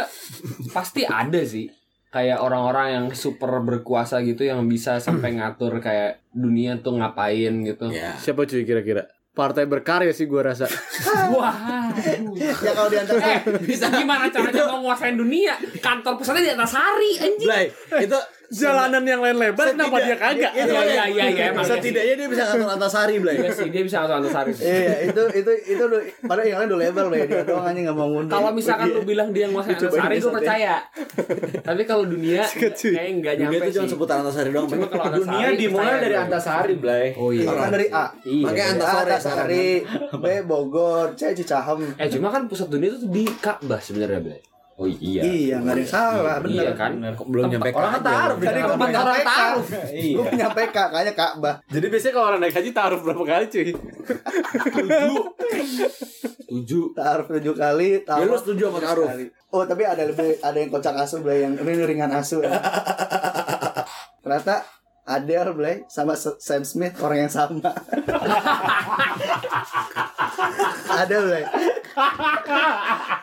[0.69, 1.69] Pasti ada sih
[2.09, 7.93] Kayak orang-orang yang super berkuasa gitu Yang bisa sampai ngatur kayak Dunia tuh ngapain gitu
[7.93, 8.17] Ya.
[8.17, 9.05] Siapa cuy kira-kira?
[9.35, 10.63] Partai berkarya sih gua rasa.
[11.35, 11.91] Wah
[12.31, 17.19] ya kalau di antara Eh bisa gimana caranya menguasain dunia Kantor pusatnya di atas hari
[17.19, 17.67] anjing Blay,
[17.99, 18.15] itu
[18.51, 20.51] Jalanan yang lain lebar kenapa dia kagak?
[20.53, 23.35] Iya, iya, iya, iya, emang iya Setidaknya dia bisa ngatur antasari, Blay.
[23.41, 27.05] Iya sih dia bisa ngatur antasari Iya, itu itu itu udah padahal yang lain udah
[27.09, 27.25] loh ya.
[27.25, 28.35] Dia doang aja enggak mau ngundang.
[28.37, 30.33] Kalau misalkan lu bilang dia nguasain antasari gue ya.
[30.33, 30.73] percaya
[31.65, 34.67] Tapi kalau dunia Kayaknya nggak Dunia nyampe itu cuma seputar antasari doang.
[34.69, 36.15] Cuma kalau Dunia dimulai dari.
[36.15, 37.13] Antasari, Blay.
[37.19, 38.05] Oh iya kan dari A.
[38.23, 38.73] Iya Makanya iya.
[38.77, 39.67] Antasari, Antasari,
[40.15, 41.79] B Bogor, C Cicahem.
[41.97, 45.23] Eh cuma kan pusat dunia itu di Ka'bah sebenarnya Blay Oh iya.
[45.23, 46.67] Iya, enggak ada yang salah, bener.
[46.67, 49.23] Iya kan Bener, kok belum nyampe Orang kan taruh di Tadi gue Tempat punya orang
[49.23, 49.63] taruh.
[49.87, 51.55] Gue punya PK, kayaknya Ka'bah.
[51.71, 53.71] Jadi biasanya kalau orang naik haji taruh berapa kali cuy?
[56.45, 59.07] Tujuh Taruh tujuh kali, Ya taruh lu setuju sama taruh?
[59.07, 59.25] sekali.
[59.49, 62.43] Oh, tapi ada lebih ada yang kocak asu, Blay, yang ini ringan asu.
[62.43, 62.59] Ya.
[64.19, 64.59] Ternyata
[65.05, 67.63] Adele Blay sama Sam Smith orang yang sama.
[70.85, 71.43] ada Blay.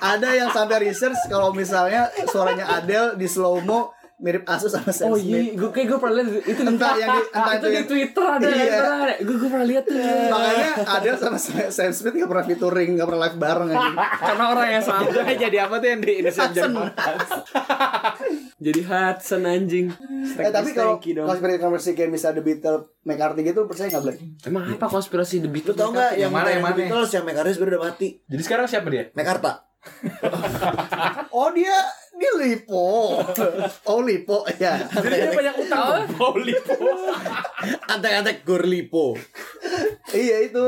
[0.01, 5.11] Ada yang sampai research kalau misalnya suaranya Adele di slow mo mirip Asus sama Sam
[5.11, 7.83] Oh iya, gue kayak gue pernah lihat itu Entah yang di- entah itu itu di
[7.85, 8.79] Twitter ada, Iya.
[8.79, 9.15] ada.
[9.19, 9.99] Gue gue pernah lihat tuh.
[9.99, 11.39] Makanya Adele sama
[11.69, 13.91] Sam Smith gak pernah featuring, gak pernah live bareng aja.
[14.23, 15.11] Karena orang yang sama.
[15.27, 16.73] jadi apa tuh yang di Hudson.
[18.63, 19.91] Jadi Hudson anjing.
[20.39, 24.17] Eh tapi kalau konspirasi-konspirasi kayak misalnya The Beatles, McCartney gitu percaya nggak Blay?
[24.47, 25.75] Emang apa konspirasi The Lu Beatles?
[25.75, 26.79] tau gak yang mana, yang mana?
[26.79, 29.11] Beatles yang McCartney sebenarnya udah mati Jadi sekarang siapa dia?
[29.11, 29.67] McCarta
[31.35, 31.75] Oh dia
[32.13, 33.19] dia lipo.
[33.83, 34.79] Oh lipo ya.
[34.79, 36.07] Jadi dia banyak utang.
[36.23, 36.39] Oh,
[37.89, 39.19] Antek-antek Gorlipo
[40.13, 40.61] iya itu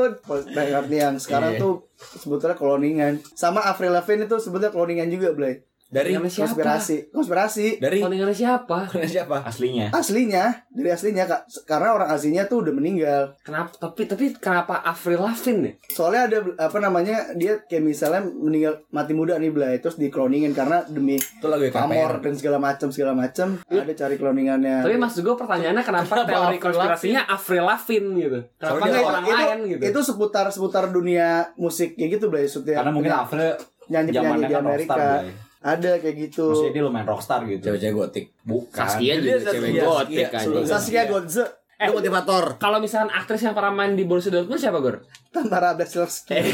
[0.51, 1.61] McCartney yang sekarang Iya.
[1.61, 3.13] tuh sebetulnya cloningan.
[3.31, 5.63] Sama Avril Lavigne itu sebetulnya cloningan juga Blay.
[5.85, 6.49] Dari siapa?
[6.49, 7.65] Konspirasi, konspirasi.
[7.77, 8.89] Dari Cloningannya siapa?
[9.13, 9.45] siapa?
[9.45, 9.93] Aslinya.
[9.93, 13.37] Aslinya, dari aslinya kak, karena orang aslinya tuh udah meninggal.
[13.45, 13.77] Kenapa?
[13.77, 15.73] Tapi tapi kenapa Avril Lavigne nih?
[15.93, 20.57] Soalnya ada apa namanya dia kayak misalnya meninggal mati muda nih Blay, terus di cloningin
[20.57, 24.81] karena demi Itu lagu pamor dan segala macam segala macam ada cari cloningannya.
[24.81, 28.39] Tapi maksud gue pertanyaannya kenapa teori konspirasinya Avril Lavigne gitu?
[28.57, 29.81] Kenapa Soalnya nggak orang itu, lain gitu?
[29.93, 33.53] itu seputar seputar dunia musik kayak gitu Blay, setiap Karena mungkin Avril
[33.85, 34.95] nyanyi penyanyi zamannya di kan Amerika.
[34.97, 35.44] Blay.
[35.65, 36.53] Ada kayak gitu.
[36.53, 37.65] Maksudnya dia lumayan rockstar gitu.
[37.65, 38.77] Cewek-cewek gotik Bukan.
[38.77, 40.65] Saskia Dia juga cewek Saskia, gotik Saskia, anjing.
[40.69, 45.01] Saskia Godze, Itu motivator Kalau misalkan aktris yang pernah main di Borussia Dortmund siapa Gor?
[45.33, 46.37] Tamara Blaslowski.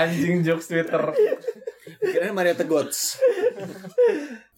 [0.00, 1.02] Anjing jokes Twitter.
[2.00, 3.18] Kirain Maria Tegots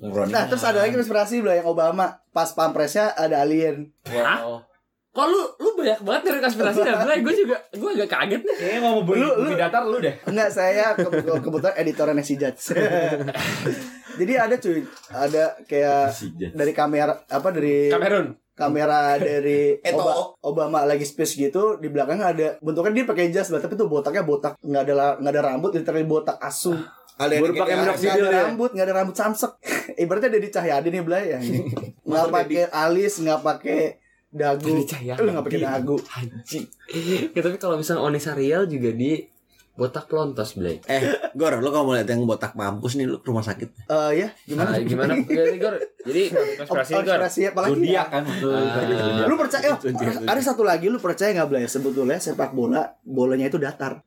[0.02, 3.92] nah, terus ada lagi konspirasi Blay yang Obama pas pampresnya ada alien.
[4.10, 4.66] Hah?
[5.12, 8.56] Kok lu lu banyak banget dari konspirasi dan mulai gue juga gue agak kaget nih.
[8.56, 10.14] Kayaknya mau beli Lu- lu- datar lu deh.
[10.24, 12.72] Enggak, saya ke ke- kebetulan editornya Nancy Judge.
[14.14, 16.12] Jadi ada cuy, ada kayak
[16.52, 18.36] dari kamera apa dari Kamerun.
[18.52, 19.96] kamera dari Eto.
[19.98, 23.84] Oba- Obama lagi speech gitu di belakangnya ada bentuknya dia pakai jas lah tapi tuh
[23.86, 26.76] botaknya botak nggak ada nggak ada rambut literally botak asu
[27.14, 28.42] Ada yang Baru pakai nggak ada ya?
[28.46, 29.52] rambut nggak ada rambut samsek
[30.02, 31.38] ibaratnya dari Cahyadi nih belai ya
[32.02, 33.80] nggak pakai alis nggak pakai
[34.32, 34.72] dagu.
[34.88, 35.20] Cahyadi.
[35.20, 35.96] lu nggak pakai dagu.
[36.16, 36.64] Anjing.
[37.36, 39.20] ya tapi kalau misalnya Onisa Rial juga di
[39.72, 40.84] botak pelontos Blay.
[40.84, 41.32] Eh.
[41.32, 43.88] Gor lu kalau mau lihat yang botak mampus nih lu ke rumah sakit.
[43.88, 44.76] Eh ya gimana?
[44.76, 45.12] Nah, gimana?
[45.28, 46.22] Jadi Gor, jadi
[46.68, 47.20] konspirasi Gor.
[47.72, 48.22] Zodiak kan.
[48.28, 49.24] Ah.
[49.24, 49.72] lu percaya?
[49.72, 49.78] Oh,
[50.28, 52.84] ada satu lagi lu percaya nggak belai sebetulnya sepak bola.
[53.00, 54.04] Bolanya itu datar.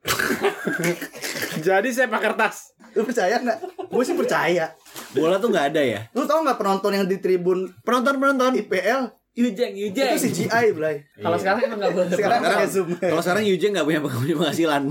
[1.65, 2.77] Jadi sepak kertas.
[2.95, 3.89] lu percaya nggak?
[3.91, 4.71] Gue sih percaya.
[5.11, 5.99] Bola tuh nggak ada ya?
[6.15, 10.15] Lu tau nggak penonton yang di tribun Penonton-penonton IPL Yujeng, itu Yujeng.
[10.15, 12.07] CGI belai Kalau sekarang emang nggak boleh.
[12.09, 12.87] sekarang Sekarang- pakai zoom.
[12.95, 14.83] Kalau sekarang Yujeng nggak punya penghasilan.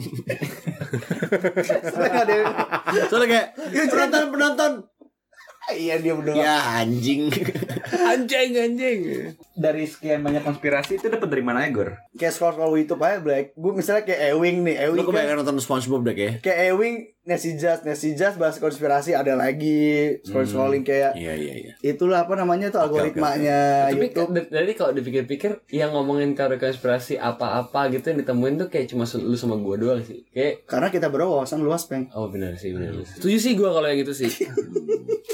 [1.65, 2.35] Sekarang nggak ada.
[3.09, 3.47] Soalnya kayak
[3.89, 4.73] Penonton penonton.
[5.67, 6.37] Iya dia berdua.
[6.37, 7.33] Ya anjing.
[7.89, 8.99] Anjing anjing.
[9.55, 11.97] Dari sekian banyak konspirasi itu dapat dari mana ya, Gor?
[12.13, 15.37] kayak scroll scroll YouTube aja Black gue misalnya kayak Ewing nih Lu Ewing kan kebanyakan
[15.41, 20.45] nonton Spongebob deh ya kayak Ewing Nasi Jazz Nasi Jazz bahas konspirasi ada lagi scroll
[20.45, 24.93] scrolling kayak Iya iya iya itulah apa namanya tuh algoritmanya Tapi YouTube k- dari kalau
[24.93, 29.75] dipikir-pikir yang ngomongin teori konspirasi apa-apa gitu yang ditemuin tuh kayak cuma lu sama gua
[29.75, 30.21] doang sih.
[30.29, 32.93] Kayak karena kita berwawasan luas peng oh benar sih benar.
[33.01, 34.29] Setuju sih gua kalau yang itu sih.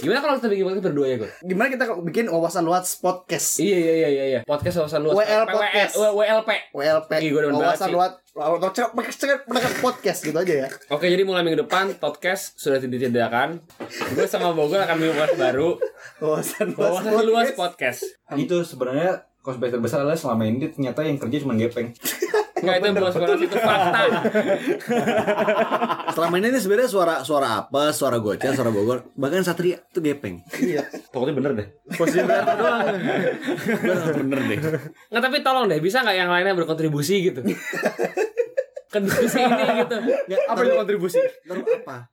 [0.01, 1.29] Gimana kalau kita bikin podcast berdua ya, Gor?
[1.45, 4.41] gimana kita bikin wawasan luas podcast Iya iya iya iya iya.
[4.43, 5.13] Podcast wawasan luas.
[5.13, 5.93] WL podcast.
[5.93, 6.51] WLP.
[6.73, 7.93] WLP Ih, gua demen banget wawasan sih.
[7.93, 13.65] luas wawasan podcast gitu aja ya Oke, jadi mulai minggu depan podcast sudah ditiadakan.
[14.13, 15.69] Gue sama Bogor akan podcast baru.
[16.21, 18.01] wawasan luas Wawasan luas podcast.
[18.37, 21.97] Itu sebenarnya konspirasi terbesar adalah selama ini ternyata yang kerja cuma gepeng.
[22.61, 24.03] Enggak itu bukan konspirasi itu fakta.
[26.13, 30.45] Selama ini nih sebenarnya suara suara apa Suara goceng Suara Bogor Bahkan Satria itu gepeng
[30.61, 31.67] iya Pokoknya bener deh.
[31.97, 32.85] Posisi beratur doang.
[34.21, 34.59] Bener deh
[35.09, 37.41] Nggak tapi tolong deh bisa nggak yang lainnya berkontribusi gitu
[38.99, 39.55] diskusi ini
[39.87, 39.97] gitu.
[40.45, 41.23] Apa yang kontribusi?
[41.23, 42.11] Terus apa?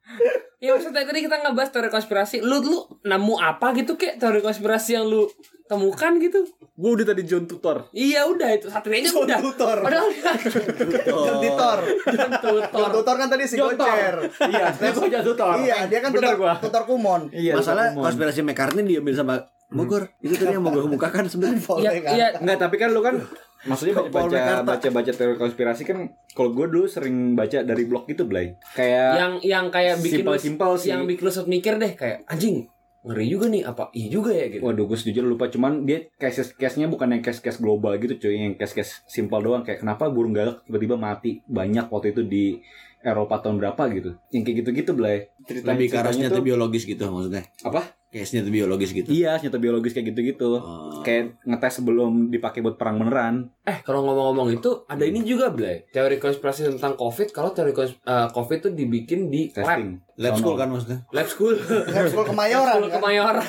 [0.57, 2.41] Ya maksudnya tadi kita ngebahas teori konspirasi.
[2.41, 4.17] Lu lu nemu apa gitu kek?
[4.17, 5.25] Teori konspirasi yang lu
[5.65, 6.45] temukan gitu?
[6.73, 7.89] Gue udah tadi John Tutor.
[7.91, 8.69] iya udah itu.
[8.69, 9.39] Satria aja John udah.
[9.41, 9.77] Tutor.
[9.81, 12.69] padahal John Titor John Tutor.
[12.71, 13.15] John Tutor.
[13.15, 13.55] Kan tadi si.
[13.57, 14.15] Gocer.
[14.43, 15.53] Iya, John Tutor.
[15.59, 16.53] iya dia kan tutor, gua.
[16.61, 17.29] tutor kumon.
[17.29, 18.05] Iya, Masalah Tutor Kumon.
[18.05, 19.35] konspirasi McCartney diambil sama
[19.67, 20.07] Bogor.
[20.21, 21.59] Itu tadi yang mau gue kemukakan sebenarnya.
[21.59, 22.13] Iya Boleh kan?
[22.15, 23.19] iya Enggak, tapi kan lu kan
[23.67, 25.97] maksudnya baca baca baca baca teori konspirasi kan
[26.29, 28.55] kalau gue dulu sering baca dari blog itu Blay.
[28.71, 30.89] Kayak yang yang kayak bikin lu- Simpel-simpel sih.
[30.89, 32.65] yang bikin lu sempat mikir deh kayak anjing
[32.99, 35.47] ngeri juga nih apa iya juga ya gitu Waduh, gue sejujur lupa.
[35.47, 38.35] Cuman dia case case-nya bukan yang case-case global gitu, cuy.
[38.37, 39.61] Yang case-case simpel doang.
[39.61, 42.59] Kayak kenapa burung gagak tiba-tiba mati banyak waktu itu di
[42.99, 44.11] Eropa tahun berapa gitu.
[44.29, 45.31] Yang kayak gitu-gitu, Blay.
[45.41, 47.81] Ceritanya, Lebih ke arah ceritanya senjata tuh- biologis gitu maksudnya Apa?
[48.07, 49.07] Kayak senjata biologis gitu.
[49.07, 50.57] Iya, senjata biologis kayak gitu-gitu.
[50.57, 51.03] Oh.
[51.03, 53.51] Kayak ngetes sebelum dipakai buat perang beneran.
[53.61, 55.83] Eh, kalau ngomong-ngomong itu ada ini juga, Blay.
[55.91, 59.89] Teori konspirasi tentang COVID, kalau teori kons- eh, COVID itu dibikin di lab, Testing.
[60.17, 60.99] Lab school kan maksudnya.
[61.11, 61.53] lab school.
[61.87, 62.97] Lab school kemayoran School kan?
[62.97, 63.45] Kemayoran.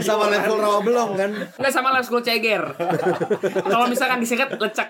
[0.00, 1.30] Sama lab school rawa belum kan?
[1.58, 2.62] Enggak sama lab school ceger.
[3.72, 4.88] kalau misalkan disingkat lecak.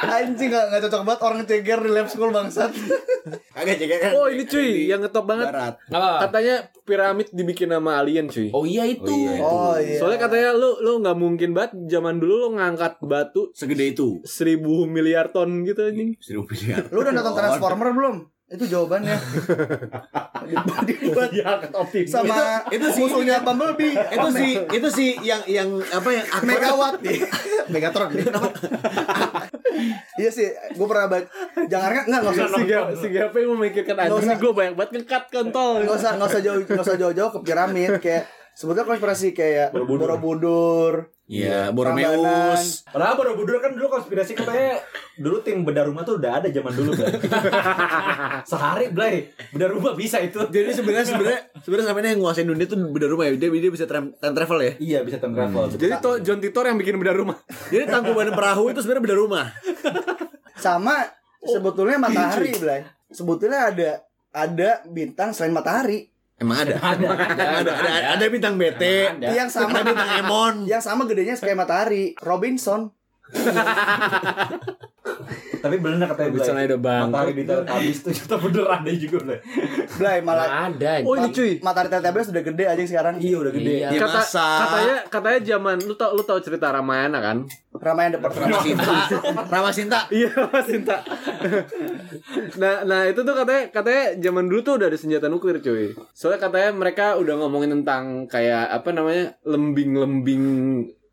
[0.00, 2.70] Anjing gak, gak cocok banget orang ceger di lab school bangsat
[3.50, 4.12] Kagak cek kan.
[4.14, 5.50] Oh ini cuy, yang ngetop banget.
[5.50, 5.74] barat.
[5.88, 6.24] Apa?
[6.24, 8.48] Katanya piramid dibikin sama alien cuy.
[8.50, 9.04] Oh iya itu.
[9.04, 9.42] Oh iya.
[9.42, 13.90] Oh iya Soalnya katanya lu lu nggak mungkin banget zaman dulu lu ngangkat batu Segede
[13.90, 14.22] itu.
[14.22, 16.14] seribu miliar ton gitu anjing.
[16.18, 16.86] Seribu miliar.
[16.88, 18.16] Lu udah nonton Transformer belum?
[18.48, 19.12] Itu jawabannya
[20.88, 21.30] Dibuat
[22.08, 26.96] sama Itu- itu sih- musuhnya Bumblebee itu sih itu sih yang yang apa yang Megawatt
[27.04, 27.20] nih
[27.68, 28.24] Megatron nih
[30.16, 31.26] Iya sih Gue pernah baca
[31.66, 32.48] Jangan kan Nggak nggak usah
[32.94, 34.36] Si Gap yang memikirkan Nggak anjing usah.
[34.38, 35.72] gue banyak banget ngekat kontol.
[35.82, 41.14] nggak usah nggak usah jauh nggak usah jauh-jauh ke piramid kayak sebetulnya konspirasi kayak Borobudur,
[41.28, 42.16] Iya, Prambanan.
[42.16, 42.88] Boromeus.
[42.88, 44.80] Padahal Borobudur kan dulu konspirasi katanya
[45.20, 47.12] dulu tim bedah rumah tuh udah ada zaman dulu Blay.
[48.50, 50.40] Sehari Blay, bedah rumah bisa itu.
[50.48, 53.36] Jadi sebenarnya sebenarnya sebenarnya sampai ini yang nguasain dunia tuh beda rumah ya.
[53.36, 54.72] Dia, dia bisa time, time travel ya.
[54.80, 55.68] Iya bisa time travel.
[55.76, 57.36] Jadi to, John Titor yang bikin beda rumah.
[57.72, 59.46] Jadi tangkuban perahu itu sebenarnya beda rumah.
[60.58, 61.06] sama
[61.38, 63.90] sebetulnya matahari Blay sebetulnya ada
[64.32, 66.78] ada bintang selain matahari Emang ada?
[66.78, 68.82] Ada, ada, ada, ada, ada bintang BT,
[69.26, 70.54] yang sama ada bintang Emon.
[70.70, 72.14] yang sama gedenya kayak matahari.
[72.22, 72.94] Robinson
[75.58, 76.64] Tapi bener katanya Bisa Blay.
[76.64, 77.06] ada bang.
[77.08, 79.40] Matahari di habis tuh kita bener ada juga Blay.
[79.94, 80.92] Blay malah Nggak ada.
[81.02, 81.52] Oh ini cuy.
[81.58, 83.72] matahari Teletubbies udah gede aja sekarang Iya udah gede.
[83.78, 83.88] Iya.
[83.90, 84.46] Ya Kata, masa.
[84.60, 87.38] katanya katanya zaman lu tau lu tau cerita Ramayana kan?
[87.70, 88.92] Ramayana depan Rama Sinta.
[89.54, 89.98] Rama Sinta.
[90.10, 90.96] Iya Mas Sinta.
[92.56, 95.94] nah, nah itu tuh katanya katanya zaman dulu tuh udah ada senjata nuklir cuy.
[96.10, 100.42] Soalnya katanya mereka udah ngomongin tentang kayak apa namanya lembing-lembing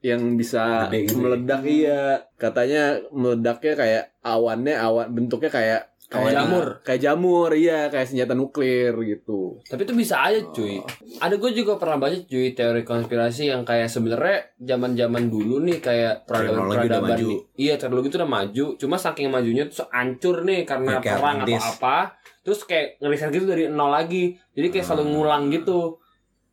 [0.05, 1.21] yang bisa Gede gitu ya.
[1.25, 2.01] meledak iya.
[2.37, 6.67] Katanya meledaknya kayak awannya awan bentuknya kayak Kayak jamur.
[6.85, 9.57] Kayak jamur, iya, kayak senjata nuklir gitu.
[9.65, 10.77] Tapi itu bisa aja cuy.
[11.17, 16.29] Ada gue juga pernah baca cuy teori konspirasi yang kayak sebenarnya zaman-zaman dulu nih kayak
[16.29, 17.25] peradaban peradaban maju.
[17.25, 17.39] nih.
[17.57, 18.65] Iya teknologi itu udah maju.
[18.77, 21.97] Cuma saking majunya tuh hancur nih karena Kayak perang atau apa.
[22.45, 24.37] Terus kayak ngeriset gitu dari nol lagi.
[24.53, 25.97] Jadi kayak selalu ngulang gitu.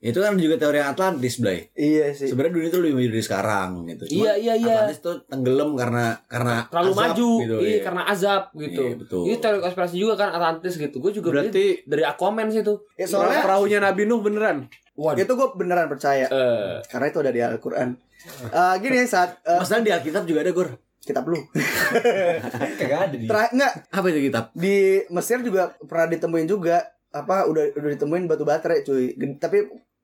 [0.02, 1.70] Itu kan juga teori Atlantis, Blay.
[1.72, 4.04] iya sih Sebenarnya dunia itu lebih maju dari sekarang gitu.
[4.10, 4.74] Iya Cuma iya iya.
[4.76, 7.30] Atlantis tuh tenggelam karena karena Terlalu azab maju.
[7.38, 7.82] gitu, iya ya.
[7.82, 8.82] karena azab gitu.
[8.82, 9.22] Iya, betul.
[9.22, 10.96] Ini teori konspirasi juga kan Atlantis gitu.
[10.98, 12.82] Gue juga Berarti dari Aquaman sih tuh.
[12.92, 14.66] ya soalnya perahunya Nabi Nuh beneran.
[14.92, 15.18] Waduh.
[15.18, 17.96] itu gue beneran percaya Eh, karena itu ada di Al-Quran
[18.44, 20.68] Eh, gini saat eh, Masalah di Alkitab juga ada, Gor.
[21.00, 21.40] kitab lu
[22.78, 23.24] Kagak ada di.
[23.24, 24.44] Terakhir enggak Apa itu kitab?
[24.52, 24.76] di
[25.08, 26.76] Mesir juga pernah ditemuin juga
[27.08, 29.58] apa udah udah ditemuin batu baterai cuy Gede- tapi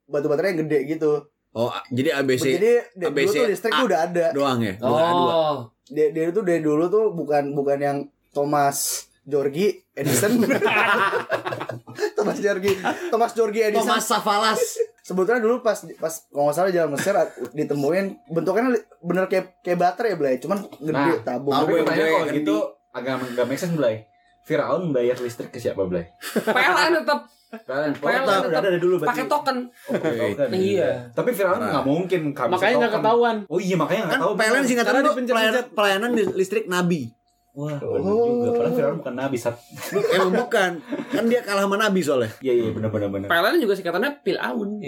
[0.08, 1.12] batu baterai yang gede gitu
[1.50, 4.74] Oh, jadi ABC jadi dari dulu ABC tuh listrik tuh udah ada doang ya?
[4.76, 5.22] Bukan A2.
[5.24, 5.58] oh.
[5.86, 7.98] dia, dia itu dari dulu tuh bukan bukan yang
[8.30, 8.78] Thomas
[9.22, 10.44] Georgi Edison
[12.16, 12.72] Thomas Georgi
[13.08, 14.60] Thomas Georgi Edison Thomas Savalas.
[15.00, 18.62] sebetulnya dulu pas pas kalau nggak salah jalan Mesir a- ditemuin bentuknya
[19.00, 22.36] bener kayak kayak baterai ya Blay cuman gede Nah, tabung Tapi gue kalau kendi.
[22.38, 22.56] gitu
[22.90, 24.04] agak nggak make sense Blay.
[24.44, 26.08] Firaun bayar listrik ke siapa Blay?
[26.38, 29.08] PLN tetap Kalian PLN tetap ada dari dulu berarti.
[29.08, 29.72] pakai token.
[29.88, 30.52] Oke, token.
[30.52, 31.08] Iya.
[31.10, 31.72] Tapi Firaun Nah.
[31.72, 33.36] nggak mungkin Makanya nggak ketahuan.
[33.48, 34.32] Oh iya makanya nggak Kan tahu.
[34.36, 37.08] PLN singkatan itu pelayanan, pelayanan di listrik Nabi.
[37.52, 38.48] Wah, bener juga.
[38.54, 39.56] Padahal Firaun bukan nabi sat.
[40.14, 40.78] Emang bukan.
[41.08, 42.30] Kan dia kalah sama Nabi soalnya.
[42.38, 43.26] Iya iya benar benar benar.
[43.26, 44.78] PLN juga singkatannya Pilaun.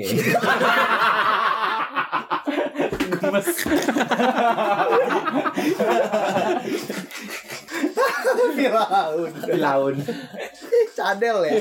[3.20, 3.46] Mas.
[8.56, 9.96] Firaun Firaun.
[10.90, 11.60] cadel ya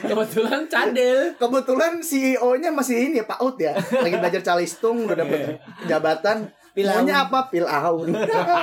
[0.00, 1.34] Kebetulan cadel.
[1.36, 7.26] kebetulan CEO-nya masih ini ya Pak Ut ya lagi belajar calistung udah dapet jabatan Maunya
[7.26, 7.50] apa?
[7.50, 8.14] Pilaun.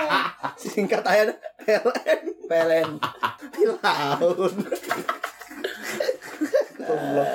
[0.58, 1.28] Singkat aja
[1.60, 2.22] PLN.
[2.50, 2.90] PLN.
[3.52, 4.54] Pilaun.
[6.88, 7.28] Goblok.